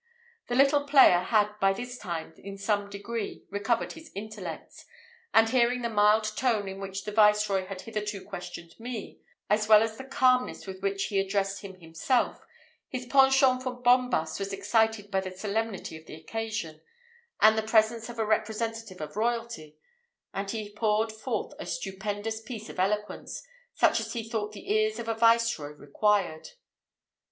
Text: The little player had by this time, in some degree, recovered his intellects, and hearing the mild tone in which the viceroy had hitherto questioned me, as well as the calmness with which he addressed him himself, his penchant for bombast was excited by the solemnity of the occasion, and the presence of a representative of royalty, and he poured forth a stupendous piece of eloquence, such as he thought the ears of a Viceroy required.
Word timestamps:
The 0.47 0.55
little 0.55 0.87
player 0.87 1.19
had 1.19 1.59
by 1.59 1.73
this 1.73 1.95
time, 1.99 2.33
in 2.39 2.57
some 2.57 2.89
degree, 2.89 3.45
recovered 3.51 3.91
his 3.91 4.11
intellects, 4.15 4.87
and 5.31 5.47
hearing 5.47 5.83
the 5.83 5.89
mild 5.91 6.23
tone 6.35 6.67
in 6.67 6.79
which 6.79 7.03
the 7.03 7.11
viceroy 7.11 7.67
had 7.67 7.81
hitherto 7.81 8.25
questioned 8.25 8.79
me, 8.79 9.19
as 9.47 9.67
well 9.67 9.83
as 9.83 9.97
the 9.99 10.03
calmness 10.03 10.65
with 10.65 10.81
which 10.81 11.03
he 11.03 11.19
addressed 11.19 11.61
him 11.61 11.75
himself, 11.79 12.47
his 12.89 13.05
penchant 13.05 13.61
for 13.61 13.79
bombast 13.79 14.39
was 14.39 14.51
excited 14.51 15.11
by 15.11 15.19
the 15.21 15.29
solemnity 15.37 15.95
of 15.97 16.07
the 16.07 16.15
occasion, 16.15 16.81
and 17.39 17.55
the 17.55 17.61
presence 17.61 18.09
of 18.09 18.17
a 18.17 18.25
representative 18.25 19.01
of 19.01 19.15
royalty, 19.15 19.77
and 20.33 20.49
he 20.49 20.73
poured 20.73 21.11
forth 21.11 21.53
a 21.59 21.67
stupendous 21.67 22.41
piece 22.41 22.69
of 22.69 22.79
eloquence, 22.79 23.43
such 23.75 23.99
as 23.99 24.13
he 24.13 24.27
thought 24.27 24.51
the 24.51 24.73
ears 24.73 24.97
of 24.97 25.07
a 25.07 25.13
Viceroy 25.13 25.73
required. 25.73 26.49